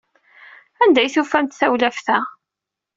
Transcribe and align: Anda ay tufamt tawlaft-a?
Anda 0.83 0.99
ay 1.01 1.09
tufamt 1.13 1.57
tawlaft-a? 1.59 2.17